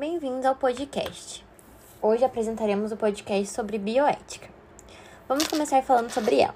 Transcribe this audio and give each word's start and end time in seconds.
Bem-vindos 0.00 0.46
ao 0.46 0.56
podcast. 0.56 1.44
Hoje 2.00 2.24
apresentaremos 2.24 2.90
o 2.90 2.96
podcast 2.96 3.48
sobre 3.48 3.76
bioética. 3.76 4.48
Vamos 5.28 5.46
começar 5.46 5.82
falando 5.82 6.08
sobre 6.08 6.40
ela. 6.40 6.54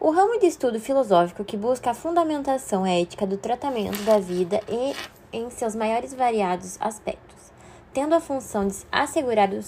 O 0.00 0.10
ramo 0.10 0.40
de 0.40 0.46
estudo 0.46 0.80
filosófico 0.80 1.44
que 1.44 1.58
busca 1.58 1.90
a 1.90 1.94
fundamentação 1.94 2.86
ética 2.86 3.26
do 3.26 3.36
tratamento 3.36 4.02
da 4.04 4.18
vida 4.18 4.62
e 4.66 4.94
em 5.30 5.50
seus 5.50 5.74
maiores 5.74 6.14
variados 6.14 6.78
aspectos, 6.80 7.52
tendo 7.92 8.14
a 8.14 8.20
função 8.20 8.66
de 8.66 8.76
assegurar 8.90 9.52
o 9.52 9.60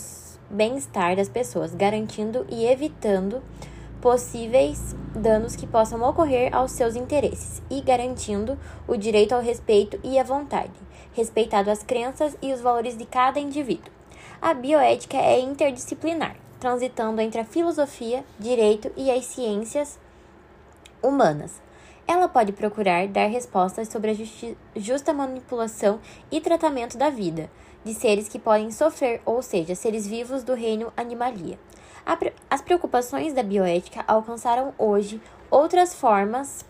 bem-estar 0.48 1.16
das 1.16 1.28
pessoas, 1.28 1.74
garantindo 1.74 2.46
e 2.48 2.64
evitando 2.64 3.42
possíveis 4.06 4.94
danos 5.16 5.56
que 5.56 5.66
possam 5.66 6.00
ocorrer 6.08 6.54
aos 6.54 6.70
seus 6.70 6.94
interesses 6.94 7.60
e 7.68 7.80
garantindo 7.80 8.56
o 8.86 8.96
direito 8.96 9.32
ao 9.32 9.42
respeito 9.42 9.98
e 10.04 10.16
à 10.16 10.22
vontade, 10.22 10.70
respeitado 11.12 11.72
as 11.72 11.82
crenças 11.82 12.36
e 12.40 12.52
os 12.52 12.60
valores 12.60 12.96
de 12.96 13.04
cada 13.04 13.40
indivíduo. 13.40 13.90
A 14.40 14.54
bioética 14.54 15.16
é 15.16 15.40
interdisciplinar, 15.40 16.36
transitando 16.60 17.20
entre 17.20 17.40
a 17.40 17.44
filosofia, 17.44 18.24
direito 18.38 18.92
e 18.96 19.10
as 19.10 19.24
ciências 19.24 19.98
humanas. 21.02 21.65
Ela 22.08 22.28
pode 22.28 22.52
procurar 22.52 23.08
dar 23.08 23.26
respostas 23.26 23.88
sobre 23.88 24.12
a 24.12 24.78
justa 24.78 25.12
manipulação 25.12 26.00
e 26.30 26.40
tratamento 26.40 26.96
da 26.96 27.10
vida 27.10 27.50
de 27.84 27.94
seres 27.94 28.28
que 28.28 28.38
podem 28.38 28.70
sofrer, 28.70 29.20
ou 29.24 29.42
seja, 29.42 29.74
seres 29.74 30.06
vivos 30.06 30.42
do 30.42 30.54
reino 30.54 30.92
animalia. 30.96 31.58
As 32.48 32.62
preocupações 32.62 33.32
da 33.32 33.42
bioética 33.42 34.04
alcançaram 34.06 34.72
hoje 34.78 35.20
outras 35.50 35.94
formas 35.94 36.64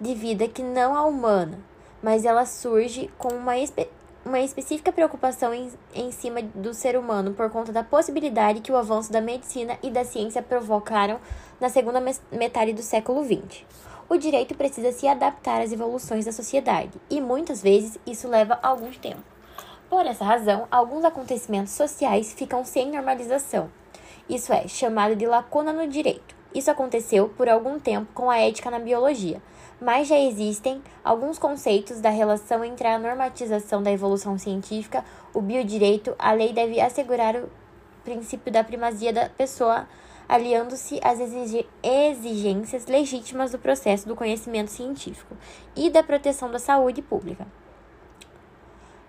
de 0.00 0.14
vida 0.14 0.48
que 0.48 0.62
não 0.62 0.94
a 0.94 1.04
humana, 1.04 1.58
mas 2.02 2.24
ela 2.24 2.46
surge 2.46 3.10
com 3.18 3.28
uma, 3.28 3.58
espe 3.58 3.88
uma 4.24 4.40
específica 4.40 4.90
preocupação 4.92 5.52
em, 5.52 5.70
em 5.94 6.10
cima 6.10 6.42
do 6.42 6.72
ser 6.72 6.96
humano 6.96 7.32
por 7.32 7.50
conta 7.50 7.72
da 7.72 7.84
possibilidade 7.84 8.60
que 8.60 8.72
o 8.72 8.76
avanço 8.76 9.12
da 9.12 9.20
medicina 9.20 9.78
e 9.82 9.90
da 9.90 10.04
ciência 10.04 10.42
provocaram 10.42 11.20
na 11.60 11.68
segunda 11.68 12.02
metade 12.32 12.72
do 12.72 12.82
século 12.82 13.22
XX. 13.22 13.64
O 14.08 14.16
direito 14.16 14.54
precisa 14.54 14.92
se 14.92 15.08
adaptar 15.08 15.60
às 15.60 15.72
evoluções 15.72 16.24
da 16.24 16.32
sociedade 16.32 17.00
e 17.10 17.20
muitas 17.20 17.62
vezes 17.62 17.98
isso 18.06 18.28
leva 18.28 18.58
algum 18.62 18.90
tempo. 18.92 19.22
Por 19.88 20.06
essa 20.06 20.24
razão, 20.24 20.66
alguns 20.70 21.04
acontecimentos 21.04 21.72
sociais 21.72 22.32
ficam 22.32 22.64
sem 22.64 22.90
normalização 22.90 23.70
isso 24.28 24.52
é, 24.52 24.66
chamado 24.66 25.14
de 25.14 25.26
lacuna 25.26 25.72
no 25.72 25.86
direito. 25.86 26.34
Isso 26.54 26.70
aconteceu 26.70 27.28
por 27.28 27.48
algum 27.48 27.78
tempo 27.78 28.08
com 28.12 28.30
a 28.30 28.38
ética 28.38 28.70
na 28.70 28.78
biologia, 28.78 29.42
mas 29.80 30.08
já 30.08 30.18
existem 30.18 30.82
alguns 31.04 31.38
conceitos 31.38 32.00
da 32.00 32.10
relação 32.10 32.64
entre 32.64 32.88
a 32.88 32.98
normatização 32.98 33.82
da 33.82 33.92
evolução 33.92 34.38
científica, 34.38 35.04
o 35.34 35.40
biodireito, 35.40 36.14
a 36.18 36.32
lei 36.32 36.52
deve 36.52 36.80
assegurar 36.80 37.36
o 37.36 37.48
princípio 38.02 38.50
da 38.50 38.64
primazia 38.64 39.12
da 39.12 39.28
pessoa, 39.28 39.86
aliando-se 40.28 41.00
às 41.02 41.18
exigências 41.20 42.86
legítimas 42.86 43.52
do 43.52 43.58
processo 43.58 44.06
do 44.08 44.16
conhecimento 44.16 44.70
científico 44.70 45.36
e 45.74 45.90
da 45.90 46.02
proteção 46.02 46.50
da 46.50 46.58
saúde 46.58 47.02
pública. 47.02 47.46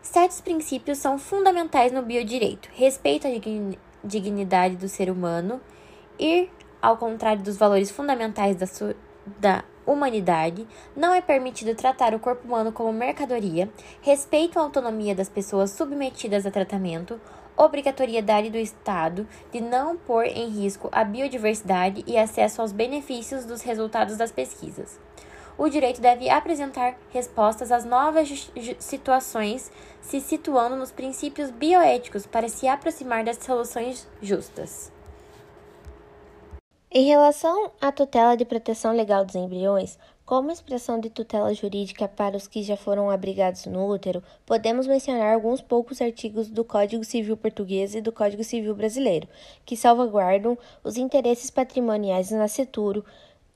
Certos 0.02 0.40
princípios 0.40 1.00
são 1.00 1.20
fundamentais 1.20 1.92
no 1.92 2.02
biodireito: 2.02 2.70
respeito 2.74 3.28
à 3.28 3.32
dignidade 4.04 4.76
do 4.76 4.88
ser 4.88 5.10
humano, 5.10 5.60
ir 6.18 6.50
ao 6.82 6.98
contrário 6.98 7.44
dos 7.44 7.58
valores 7.58 7.92
fundamentais 7.92 8.56
da, 8.56 8.66
da 9.40 9.64
humanidade, 9.86 10.68
não 10.96 11.14
é 11.14 11.22
permitido 11.22 11.76
tratar 11.76 12.14
o 12.14 12.20
corpo 12.20 12.48
humano 12.48 12.72
como 12.72 12.92
mercadoria, 12.92 13.70
respeito 14.02 14.60
à 14.60 14.62
autonomia 14.62 15.16
das 15.16 15.30
pessoas 15.30 15.72
submetidas 15.72 16.46
a 16.46 16.52
tratamento, 16.52 17.20
obrigatoriedade 17.58 18.50
do 18.50 18.58
Estado 18.58 19.28
de 19.52 19.60
não 19.60 19.98
pôr 19.98 20.26
em 20.26 20.48
risco 20.48 20.88
a 20.92 21.04
biodiversidade 21.04 22.04
e 22.08 22.18
acesso 22.18 22.62
aos 22.62 22.72
benefícios 22.72 23.46
dos 23.46 23.62
resultados 23.62 24.16
das 24.16 24.32
pesquisas 24.32 25.00
o 25.58 25.68
direito 25.68 26.00
deve 26.00 26.30
apresentar 26.30 26.96
respostas 27.10 27.72
às 27.72 27.84
novas 27.84 28.52
situações, 28.80 29.72
se 30.02 30.22
situando 30.22 30.76
nos 30.76 30.92
princípios 30.92 31.50
bioéticos 31.50 32.28
para 32.28 32.48
se 32.48 32.68
aproximar 32.68 33.24
das 33.24 33.38
soluções 33.38 34.08
justas. 34.22 34.92
Em 36.92 37.06
relação 37.06 37.72
à 37.82 37.92
tutela 37.92 38.38
de 38.38 38.46
proteção 38.46 38.94
legal 38.96 39.26
dos 39.26 39.36
embriões, 39.36 39.98
como 40.28 40.52
expressão 40.52 41.00
de 41.00 41.10
tutela 41.10 41.54
jurídica 41.54 42.06
para 42.06 42.36
os 42.36 42.48
que 42.48 42.62
já 42.62 42.76
foram 42.76 43.10
abrigados 43.10 43.66
no 43.66 43.88
útero, 43.88 44.22
podemos 44.46 44.86
mencionar 44.86 45.34
alguns 45.34 45.62
poucos 45.62 46.02
artigos 46.02 46.50
do 46.50 46.66
Código 46.66 47.06
Civil 47.06 47.38
Português 47.38 47.96
e 47.96 48.02
do 48.02 48.12
Código 48.12 48.44
Civil 48.44 48.76
Brasileiro, 48.76 49.26
que 49.66 49.78
salvaguardam 49.78 50.58
os 50.84 50.98
interesses 50.98 51.50
patrimoniais 51.50 52.28
do 52.28 52.36
nascituro, 52.36 53.06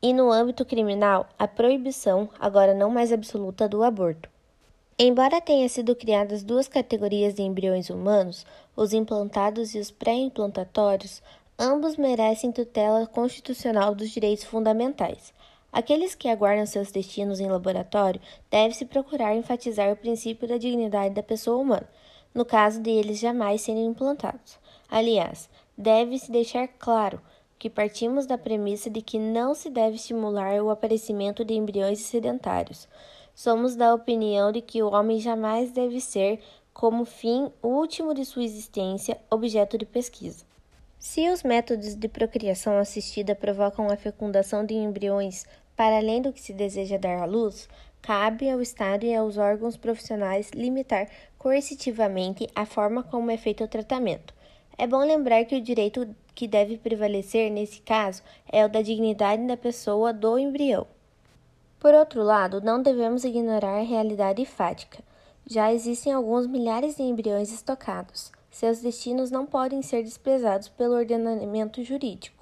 e 0.01 0.13
no 0.13 0.31
âmbito 0.31 0.63
criminal, 0.63 1.27
a 1.37 1.45
proibição, 1.45 2.29
agora 2.39 2.73
não 2.73 2.89
mais 2.89 3.11
absoluta, 3.11 3.67
do 3.67 3.83
aborto. 3.83 4.29
Embora 4.97 5.41
tenham 5.41 5.67
sido 5.67 5.93
criadas 5.93 6.41
duas 6.41 6.69
categorias 6.69 7.33
de 7.33 7.41
embriões 7.41 7.89
humanos, 7.89 8.45
os 8.77 8.93
implantados 8.93 9.75
e 9.75 9.79
os 9.79 9.91
pré-implantatórios, 9.91 11.21
ambos 11.59 11.97
merecem 11.97 12.49
tutela 12.49 13.05
constitucional 13.05 13.93
dos 13.93 14.09
direitos 14.09 14.45
fundamentais. 14.45 15.33
Aqueles 15.71 16.13
que 16.13 16.27
aguardam 16.27 16.65
seus 16.65 16.91
destinos 16.91 17.39
em 17.39 17.47
laboratório 17.47 18.19
deve-se 18.49 18.85
procurar 18.85 19.35
enfatizar 19.35 19.91
o 19.91 19.95
princípio 19.95 20.47
da 20.47 20.57
dignidade 20.57 21.15
da 21.15 21.23
pessoa 21.23 21.57
humana, 21.57 21.89
no 22.35 22.43
caso 22.43 22.81
de 22.81 22.89
eles 22.89 23.19
jamais 23.19 23.61
serem 23.61 23.85
implantados. 23.85 24.59
Aliás, 24.89 25.49
deve-se 25.77 26.29
deixar 26.29 26.67
claro 26.67 27.21
que 27.57 27.69
partimos 27.69 28.25
da 28.25 28.37
premissa 28.37 28.89
de 28.89 29.01
que 29.01 29.17
não 29.17 29.53
se 29.53 29.69
deve 29.69 29.95
estimular 29.95 30.61
o 30.61 30.69
aparecimento 30.69 31.45
de 31.45 31.53
embriões 31.53 31.99
sedentários. 31.99 32.87
Somos 33.33 33.75
da 33.75 33.93
opinião 33.93 34.51
de 34.51 34.61
que 34.61 34.83
o 34.83 34.91
homem 34.91 35.19
jamais 35.19 35.71
deve 35.71 36.01
ser, 36.01 36.41
como 36.73 37.05
fim 37.05 37.51
último 37.63 38.13
de 38.13 38.25
sua 38.25 38.43
existência, 38.43 39.17
objeto 39.29 39.77
de 39.77 39.85
pesquisa. 39.85 40.43
Se 40.97 41.27
os 41.29 41.41
métodos 41.41 41.95
de 41.95 42.07
procriação 42.07 42.77
assistida 42.77 43.33
provocam 43.33 43.89
a 43.89 43.95
fecundação 43.95 44.63
de 44.63 44.75
embriões 44.75 45.45
para 45.81 45.97
além 45.97 46.21
do 46.21 46.31
que 46.31 46.39
se 46.39 46.53
deseja 46.53 46.95
dar 46.95 47.17
à 47.17 47.25
luz, 47.25 47.67
cabe 48.03 48.47
ao 48.47 48.61
Estado 48.61 49.03
e 49.03 49.15
aos 49.15 49.39
órgãos 49.39 49.75
profissionais 49.75 50.51
limitar 50.53 51.09
coercitivamente 51.39 52.47
a 52.53 52.67
forma 52.67 53.01
como 53.01 53.31
é 53.31 53.35
feito 53.35 53.63
o 53.63 53.67
tratamento. 53.67 54.31
É 54.77 54.85
bom 54.85 54.99
lembrar 54.99 55.43
que 55.43 55.55
o 55.55 55.61
direito 55.61 56.07
que 56.35 56.47
deve 56.47 56.77
prevalecer 56.77 57.49
nesse 57.49 57.81
caso 57.81 58.21
é 58.47 58.63
o 58.63 58.69
da 58.69 58.83
dignidade 58.83 59.47
da 59.47 59.57
pessoa 59.57 60.13
do 60.13 60.37
embrião. 60.37 60.85
Por 61.79 61.95
outro 61.95 62.21
lado, 62.21 62.61
não 62.61 62.83
devemos 62.83 63.23
ignorar 63.23 63.79
a 63.79 63.83
realidade 63.83 64.45
fática. 64.45 64.99
Já 65.47 65.73
existem 65.73 66.13
alguns 66.13 66.45
milhares 66.45 66.97
de 66.97 67.01
embriões 67.01 67.51
estocados. 67.51 68.31
Seus 68.51 68.81
destinos 68.81 69.31
não 69.31 69.47
podem 69.47 69.81
ser 69.81 70.03
desprezados 70.03 70.69
pelo 70.69 70.93
ordenamento 70.93 71.83
jurídico. 71.83 72.40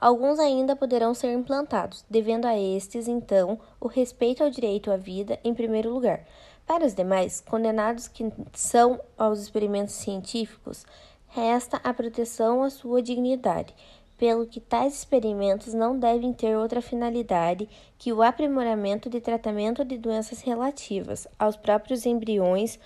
Alguns 0.00 0.38
ainda 0.38 0.76
poderão 0.76 1.12
ser 1.12 1.32
implantados, 1.32 2.04
devendo 2.08 2.44
a 2.44 2.56
estes, 2.56 3.08
então, 3.08 3.58
o 3.80 3.88
respeito 3.88 4.44
ao 4.44 4.48
direito 4.48 4.92
à 4.92 4.96
vida 4.96 5.40
em 5.42 5.52
primeiro 5.52 5.92
lugar. 5.92 6.24
Para 6.64 6.86
os 6.86 6.94
demais, 6.94 7.40
condenados 7.40 8.06
que 8.06 8.30
são 8.52 9.00
aos 9.16 9.40
experimentos 9.40 9.94
científicos, 9.94 10.86
resta 11.26 11.80
a 11.82 11.92
proteção 11.92 12.62
à 12.62 12.70
sua 12.70 13.02
dignidade, 13.02 13.74
pelo 14.16 14.46
que 14.46 14.60
tais 14.60 14.94
experimentos 14.94 15.74
não 15.74 15.98
devem 15.98 16.32
ter 16.32 16.56
outra 16.56 16.80
finalidade 16.80 17.68
que 17.98 18.12
o 18.12 18.22
aprimoramento 18.22 19.10
de 19.10 19.20
tratamento 19.20 19.84
de 19.84 19.98
doenças 19.98 20.42
relativas 20.42 21.26
aos 21.36 21.56
próprios 21.56 22.06
embriões 22.06 22.78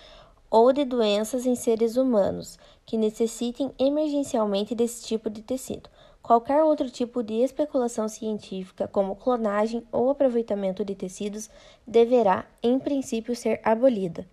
ou 0.51 0.73
de 0.73 0.85
doenças 0.85 1.45
em 1.45 1.55
seres 1.55 1.97
humanos 1.97 2.59
que 2.87 2.97
necessitem 2.97 3.71
emergencialmente 3.79 4.75
desse 4.75 5.05
tipo 5.05 5.29
de 5.29 5.43
tecido. 5.43 5.91
Qualquer 6.23 6.63
outro 6.63 6.89
tipo 6.89 7.21
de 7.21 7.35
especulação 7.43 8.09
científica, 8.09 8.87
como 8.87 9.17
clonagem 9.17 9.85
ou 9.91 10.09
aproveitamento 10.09 10.85
de 10.85 10.95
tecidos, 10.95 11.51
deverá, 11.85 12.47
em 12.63 12.79
princípio, 12.79 13.35
ser 13.35 13.61
abolida. 13.65 14.25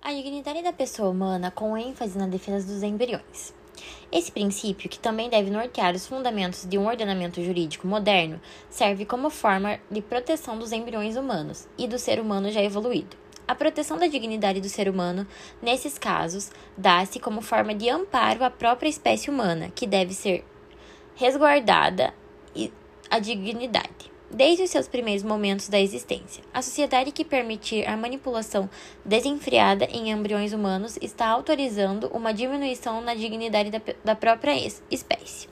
A 0.00 0.14
dignidade 0.14 0.62
da 0.62 0.72
pessoa 0.72 1.10
humana 1.10 1.50
com 1.50 1.76
ênfase 1.76 2.16
na 2.16 2.26
defesa 2.26 2.66
dos 2.66 2.82
embriões. 2.82 3.52
Esse 4.10 4.32
princípio, 4.32 4.88
que 4.88 4.98
também 4.98 5.28
deve 5.28 5.50
nortear 5.50 5.94
os 5.94 6.06
fundamentos 6.06 6.64
de 6.64 6.78
um 6.78 6.86
ordenamento 6.86 7.42
jurídico 7.42 7.86
moderno, 7.86 8.40
serve 8.70 9.04
como 9.04 9.28
forma 9.28 9.78
de 9.90 10.00
proteção 10.00 10.58
dos 10.58 10.72
embriões 10.72 11.16
humanos 11.16 11.68
e 11.76 11.86
do 11.86 11.98
ser 11.98 12.18
humano 12.18 12.50
já 12.50 12.62
evoluído. 12.62 13.25
A 13.46 13.54
proteção 13.54 13.96
da 13.96 14.06
dignidade 14.06 14.60
do 14.60 14.68
ser 14.68 14.88
humano, 14.88 15.26
nesses 15.62 15.98
casos, 15.98 16.50
dá-se 16.76 17.20
como 17.20 17.40
forma 17.40 17.74
de 17.74 17.88
amparo 17.88 18.42
à 18.44 18.50
própria 18.50 18.88
espécie 18.88 19.30
humana, 19.30 19.70
que 19.74 19.86
deve 19.86 20.14
ser 20.14 20.44
resguardada 21.14 22.12
a 23.10 23.18
dignidade. 23.18 24.10
desde 24.28 24.64
os 24.64 24.70
seus 24.70 24.88
primeiros 24.88 25.22
momentos 25.22 25.68
da 25.68 25.80
existência. 25.80 26.42
A 26.52 26.60
sociedade 26.60 27.12
que 27.12 27.24
permitir 27.24 27.88
a 27.88 27.96
manipulação 27.96 28.68
desenfreada 29.04 29.84
em 29.84 30.10
embriões 30.10 30.52
humanos 30.52 30.98
está 31.00 31.28
autorizando 31.28 32.08
uma 32.08 32.34
diminuição 32.34 33.00
na 33.00 33.14
dignidade 33.14 33.70
da, 33.70 33.80
da 34.04 34.16
própria 34.16 34.52
espécie. 34.90 35.48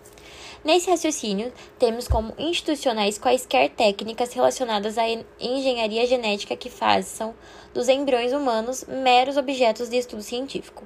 Nesse 0.65 0.89
raciocínio, 0.89 1.53
temos 1.79 2.09
como 2.09 2.33
institucionais 2.39 3.19
quaisquer 3.19 3.69
técnicas 3.69 4.33
relacionadas 4.33 4.97
à 4.97 5.03
engenharia 5.39 6.07
genética 6.07 6.57
que 6.57 6.71
façam 6.71 7.35
dos 7.75 7.87
embriões 7.87 8.33
humanos 8.33 8.83
meros 8.89 9.37
objetos 9.37 9.91
de 9.91 9.99
estudo 9.99 10.23
científico. 10.23 10.83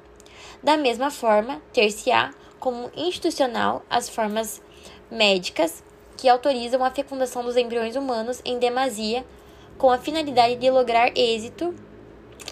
Da 0.60 0.76
mesma 0.76 1.12
forma, 1.12 1.62
ter-se-á 1.72 2.32
como 2.58 2.90
institucional 2.96 3.84
as 3.88 4.08
formas 4.08 4.60
médicas 5.08 5.84
que 6.16 6.28
autorizam 6.28 6.82
a 6.82 6.90
fecundação 6.90 7.44
dos 7.44 7.56
embriões 7.56 7.94
humanos 7.94 8.42
em 8.44 8.58
demasia 8.58 9.24
com 9.78 9.92
a 9.92 9.98
finalidade 9.98 10.56
de 10.56 10.68
lograr 10.68 11.16
êxito 11.16 11.72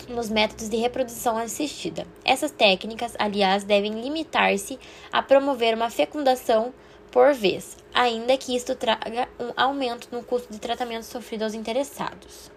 nos 0.09 0.31
métodos 0.31 0.69
de 0.69 0.77
reprodução 0.77 1.37
assistida. 1.37 2.07
Essas 2.25 2.53
técnicas, 2.53 3.17
aliás, 3.19 3.65
devem 3.65 4.01
limitar-se 4.01 4.79
a 5.11 5.21
promover 5.21 5.75
uma 5.75 5.91
fecundação 5.91 6.73
por 7.17 7.33
vez, 7.33 7.79
ainda 7.95 8.37
que 8.37 8.55
isto 8.55 8.75
traga 8.75 9.27
um 9.41 9.51
aumento 9.57 10.07
no 10.13 10.23
custo 10.23 10.53
de 10.53 10.59
tratamento 10.59 11.05
sofrido 11.05 11.45
aos 11.45 11.55
interessados. 11.55 12.51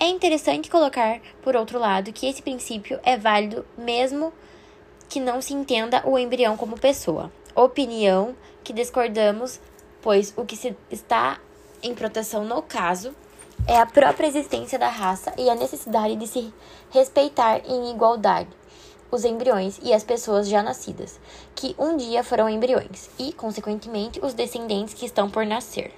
É 0.00 0.08
interessante 0.08 0.68
colocar, 0.68 1.20
por 1.42 1.54
outro 1.54 1.78
lado, 1.78 2.12
que 2.12 2.26
esse 2.26 2.42
princípio 2.42 2.98
é 3.04 3.16
válido 3.16 3.64
mesmo 3.78 4.32
que 5.08 5.20
não 5.20 5.40
se 5.40 5.54
entenda 5.54 6.02
o 6.04 6.18
embrião 6.18 6.56
como 6.56 6.76
pessoa. 6.76 7.30
Opinião 7.54 8.34
que 8.64 8.72
discordamos, 8.72 9.60
pois 10.02 10.34
o 10.36 10.44
que 10.44 10.56
se 10.56 10.76
está 10.90 11.38
em 11.80 11.94
proteção 11.94 12.44
no 12.44 12.60
caso 12.60 13.14
é 13.64 13.76
a 13.76 13.86
própria 13.86 14.26
existência 14.26 14.76
da 14.76 14.88
raça 14.88 15.32
e 15.38 15.48
a 15.48 15.54
necessidade 15.54 16.16
de 16.16 16.26
se 16.26 16.52
respeitar 16.90 17.60
em 17.64 17.92
igualdade 17.92 18.48
os 19.10 19.24
embriões 19.24 19.78
e 19.82 19.92
as 19.92 20.04
pessoas 20.04 20.48
já 20.48 20.62
nascidas, 20.62 21.18
que 21.54 21.74
um 21.78 21.96
dia 21.96 22.22
foram 22.22 22.48
embriões, 22.48 23.10
e, 23.18 23.32
consequentemente, 23.32 24.20
os 24.22 24.34
descendentes 24.34 24.94
que 24.94 25.06
estão 25.06 25.28
por 25.30 25.44
nascer. 25.44 25.92